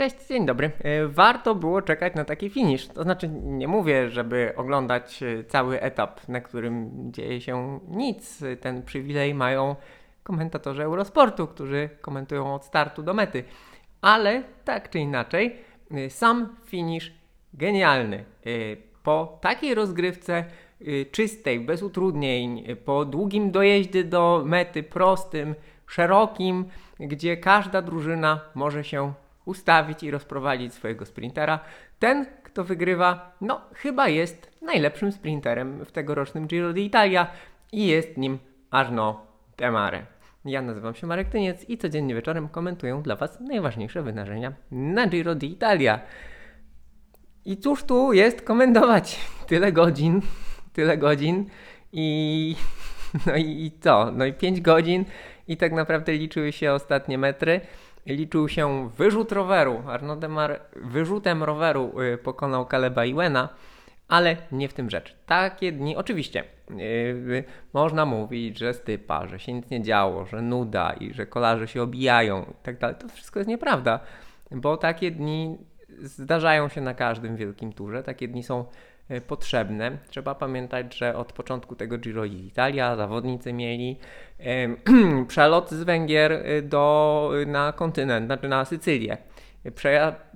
[0.00, 0.70] Cześć, dzień dobry.
[0.78, 2.88] E, warto było czekać na taki finish.
[2.88, 8.44] To znaczy, nie mówię, żeby oglądać e, cały etap, na którym dzieje się nic.
[8.60, 9.76] Ten przywilej mają
[10.22, 13.44] komentatorzy Eurosportu, którzy komentują od startu do mety.
[14.00, 15.56] Ale tak czy inaczej,
[15.90, 17.12] e, sam finish
[17.54, 18.24] genialny.
[19.02, 20.44] Po takiej rozgrywce
[21.12, 25.54] czystej, bez utrudnień, po długim dojeździe do mety, prostym,
[25.86, 26.64] szerokim,
[27.00, 29.12] gdzie każda drużyna może się
[29.44, 31.60] ustawić i rozprowadzić swojego sprintera.
[31.98, 37.26] Ten, kto wygrywa, no chyba jest najlepszym sprinterem w tegorocznym Giro d'Italia
[37.72, 38.38] i jest nim
[38.70, 39.26] Arno
[39.56, 40.06] Temare.
[40.44, 45.34] Ja nazywam się Marek Tyniec i codziennie wieczorem komentuję dla Was najważniejsze wydarzenia na Giro
[45.34, 46.00] d'Italia.
[47.44, 49.20] I cóż tu jest komentować?
[49.48, 50.20] Tyle godzin,
[50.74, 51.46] tyle godzin
[51.92, 52.56] i
[53.26, 54.12] no i co?
[54.12, 55.04] No i 5 godzin
[55.48, 57.60] i tak naprawdę liczyły się ostatnie metry
[58.16, 59.82] liczył się wyrzut roweru.
[59.86, 63.48] Arnaud Demar wyrzutem roweru y, pokonał Kaleba Iwena,
[64.08, 65.16] ale nie w tym rzecz.
[65.26, 70.92] Takie dni, oczywiście, yy, można mówić, że stypa, że się nic nie działo, że nuda
[70.92, 72.96] i że kolarze się obijają i tak dalej.
[72.98, 74.00] To wszystko jest nieprawda,
[74.50, 75.58] bo takie dni
[75.98, 78.02] zdarzają się na każdym wielkim turze.
[78.02, 78.64] Takie dni są
[79.26, 79.98] potrzebne.
[80.08, 83.96] Trzeba pamiętać, że od początku tego Giro Italia zawodnicy mieli
[84.40, 84.68] e,
[85.28, 89.16] przelot z Węgier e, do, na kontynent, znaczy na Sycylię.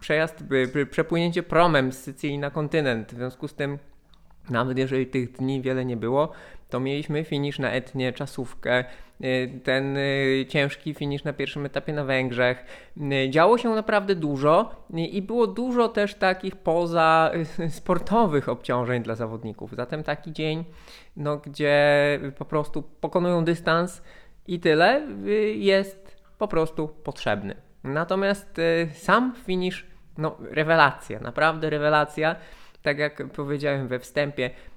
[0.00, 0.44] Przejazd,
[0.90, 3.12] przepłynięcie promem z Sycylii na kontynent.
[3.12, 3.78] W związku z tym,
[4.50, 6.32] nawet jeżeli tych dni wiele nie było,
[6.70, 8.84] to mieliśmy finisz na Etnie, czasówkę,
[9.64, 12.64] ten y, ciężki finisz na pierwszym etapie na Węgrzech.
[12.96, 17.30] Y, działo się naprawdę dużo i było dużo też takich poza
[17.68, 19.76] sportowych obciążeń dla zawodników.
[19.76, 20.64] Zatem taki dzień,
[21.16, 24.02] no, gdzie po prostu pokonują dystans
[24.46, 25.06] i tyle,
[25.54, 27.54] jest po prostu potrzebny.
[27.84, 28.60] Natomiast
[28.92, 29.86] sam finisz,
[30.18, 32.36] no rewelacja, naprawdę rewelacja.
[32.82, 34.75] Tak jak powiedziałem we wstępie, Y,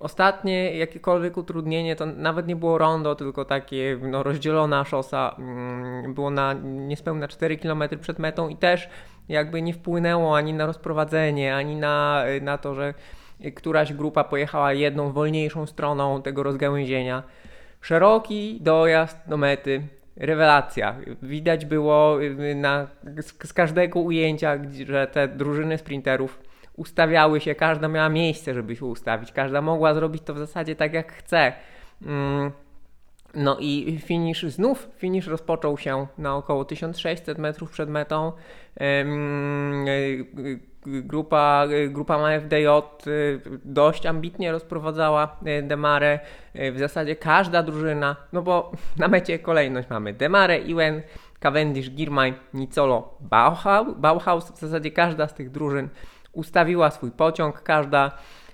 [0.00, 5.36] ostatnie jakiekolwiek utrudnienie to nawet nie było rondo, tylko takie no, rozdzielona szosa.
[5.38, 8.88] Mm, było na niespełna 4 km przed metą i też
[9.28, 12.94] jakby nie wpłynęło ani na rozprowadzenie, ani na, y, na to, że
[13.54, 17.22] któraś grupa pojechała jedną wolniejszą stroną tego rozgałęzienia.
[17.80, 19.82] Szeroki dojazd do mety,
[20.16, 20.96] rewelacja.
[21.22, 22.86] Widać było y, na,
[23.18, 28.86] z, z każdego ujęcia, że te drużyny sprinterów ustawiały się, każda miała miejsce, żeby się
[28.86, 31.52] ustawić, każda mogła zrobić to w zasadzie tak jak chce.
[32.06, 32.50] Mm,
[33.34, 38.32] no i finish znów, finish rozpoczął się na około 1600 metrów przed metą.
[40.86, 42.66] Grupa, grupa MFDJ
[43.64, 46.20] dość ambitnie rozprowadzała e, Demarę.
[46.54, 51.02] E, w zasadzie każda drużyna, no bo na mecie kolejność mamy Demarę, Iwen,
[51.40, 53.94] Cavendish, Girmay, Nicolo, Bauhaus.
[53.98, 54.52] Bauhaus.
[54.52, 55.88] W zasadzie każda z tych drużyn
[56.32, 58.10] ustawiła swój pociąg, każda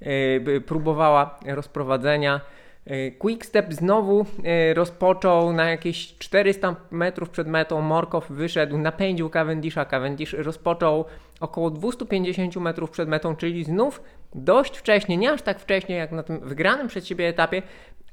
[0.00, 2.40] e, próbowała rozprowadzenia.
[2.86, 7.80] E, Quickstep znowu e, rozpoczął na jakieś 400 metrów przed metą.
[7.80, 9.84] Morkow wyszedł, napędził Cavendisha.
[9.84, 11.04] Cavendish rozpoczął
[11.40, 14.02] około 250 metrów przed metą, czyli znów
[14.34, 17.62] dość wcześnie, nie aż tak wcześnie jak na tym wygranym przed siebie etapie,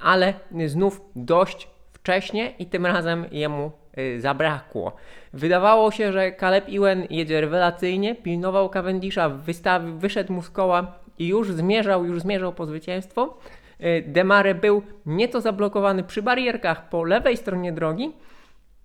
[0.00, 0.34] ale
[0.66, 3.79] znów dość wcześnie i tym razem jemu
[4.18, 4.92] zabrakło.
[5.32, 11.28] Wydawało się, że Caleb Ewan jedzie rewelacyjnie, pilnował Cavendisha, wystawił, wyszedł mu z koła i
[11.28, 13.38] już zmierzał, już zmierzał po zwycięstwo.
[13.80, 18.12] Y, Demare był nieco zablokowany przy barierkach po lewej stronie drogi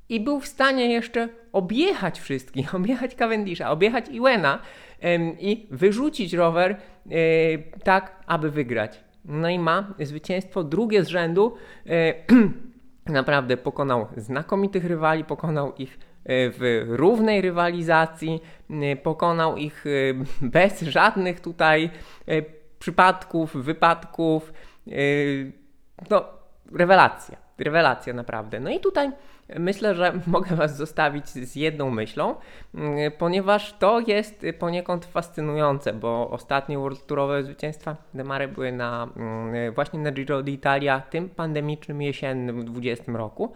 [0.09, 4.59] i był w stanie jeszcze objechać wszystkich, objechać Cavendisha, objechać Iwena
[5.39, 6.77] i wyrzucić rower
[7.11, 8.99] y, tak, aby wygrać.
[9.25, 11.55] No i ma zwycięstwo drugie z rzędu.
[13.09, 15.99] Naprawdę pokonał znakomitych rywali, pokonał ich e,
[16.49, 19.89] w równej rywalizacji, e, pokonał ich e,
[20.41, 21.89] bez żadnych tutaj
[22.79, 24.53] przypadków, wypadków.
[26.09, 26.25] No,
[26.73, 28.59] rewelacja, rewelacja naprawdę.
[28.59, 29.11] No i tutaj
[29.50, 32.35] myślę, że mogę Was zostawić z jedną myślą,
[32.75, 39.73] mm, ponieważ to jest poniekąd fascynujące, bo ostatnie World Tourowe zwycięstwa Demary były na, mm,
[39.73, 43.53] właśnie na Giro d'Italia, tym pandemicznym jesiennym w 2020 roku.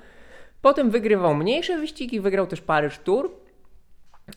[0.62, 3.32] Potem wygrywał mniejsze wyścigi, wygrał też Paryż Tour,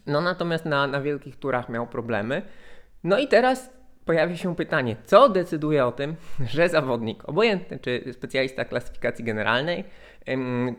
[0.06, 2.42] no natomiast na, na wielkich turach miał problemy.
[3.04, 6.16] No i teraz pojawia się pytanie, co decyduje o tym,
[6.46, 9.84] że zawodnik, obojętny czy specjalista klasyfikacji generalnej,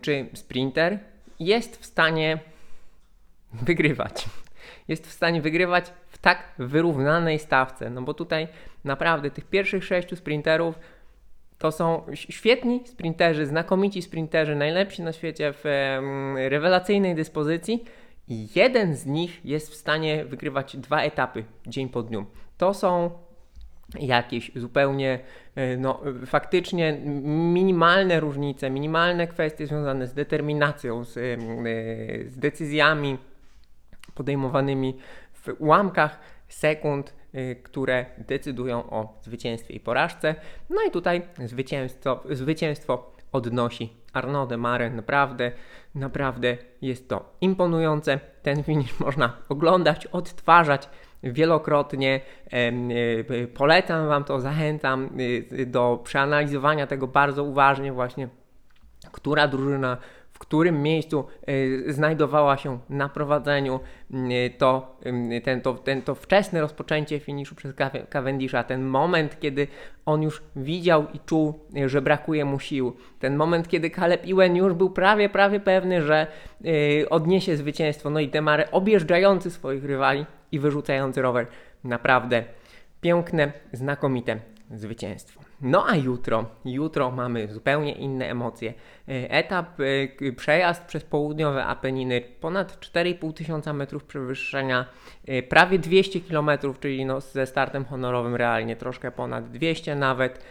[0.02, 1.00] czy sprinter,
[1.40, 2.40] jest w stanie
[3.54, 4.26] wygrywać.
[4.88, 7.90] Jest w stanie wygrywać w tak wyrównanej stawce.
[7.90, 8.48] No bo tutaj
[8.84, 10.80] naprawdę tych pierwszych sześciu sprinterów
[11.58, 15.64] to są świetni sprinterzy, znakomici sprinterzy, najlepsi na świecie w
[16.36, 17.84] rewelacyjnej dyspozycji
[18.28, 22.26] i jeden z nich jest w stanie wygrywać dwa etapy dzień po dniu.
[22.64, 23.12] To są
[24.00, 25.20] jakieś zupełnie,
[25.56, 26.98] e, no, faktycznie
[27.54, 31.22] minimalne różnice, minimalne kwestie związane z determinacją, z, e,
[32.30, 33.18] z decyzjami
[34.16, 34.98] podejmowanymi
[35.34, 40.36] w ułamkach sekund, e, które decydują o zwycięstwie i porażce.
[40.70, 44.90] No i tutaj zwycięstwo, zwycięstwo odnosi Arnaud de Mare.
[44.90, 45.52] Naprawdę,
[45.96, 48.20] naprawdę jest to imponujące.
[48.42, 50.90] Ten finish można oglądać, odtwarzać
[51.24, 52.22] wielokrotnie.
[52.52, 55.10] E, polecam Wam to, zachęcam
[55.60, 58.28] e, do przeanalizowania tego bardzo uważnie, właśnie
[59.12, 59.98] która drużyna
[60.46, 61.26] którym miejscu
[61.88, 63.80] e, znajdowała się na prowadzeniu,
[64.58, 64.98] to,
[65.44, 67.74] ten, to, ten, to wczesne rozpoczęcie finiszu przez
[68.10, 69.68] Cavendisha, ten moment, kiedy
[70.06, 74.74] on już widział i czuł, że brakuje mu sił, ten moment, kiedy Caleb Ewan już
[74.74, 76.28] był prawie, prawie pewny, że
[77.10, 81.48] odniesie zwycięstwo, no i Demare objeżdżający swoich rywali, i wyrzucający rower.
[81.84, 82.44] Naprawdę
[83.02, 84.40] piękne, znakomite
[84.72, 85.43] zwycięstwo.
[85.64, 88.74] No a jutro, jutro mamy zupełnie inne emocje.
[89.08, 94.86] E, etap, e, przejazd przez południowe Apeniny, ponad 4,5 tysiąca metrów przewyższenia,
[95.28, 96.50] e, prawie 200 km,
[96.80, 100.46] czyli no ze startem honorowym realnie troszkę ponad 200 nawet.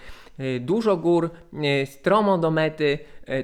[0.61, 1.31] Dużo gór,
[1.85, 2.99] stromo do mety,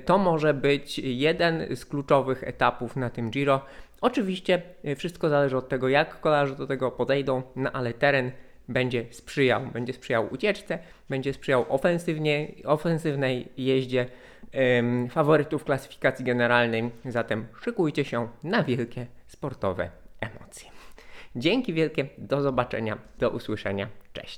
[0.05, 3.61] to może być jeden z kluczowych etapów na tym Giro.
[4.00, 4.62] Oczywiście
[4.97, 8.31] wszystko zależy od tego, jak kolarze do tego podejdą, no ale teren
[8.69, 10.79] będzie sprzyjał, będzie sprzyjał ucieczce,
[11.09, 14.06] będzie sprzyjał ofensywnie, ofensywnej jeździe
[14.79, 20.70] ym, faworytów klasyfikacji generalnej, zatem szykujcie się na wielkie sportowe emocje.
[21.37, 23.88] Dzięki wielkie, do zobaczenia, do usłyszenia.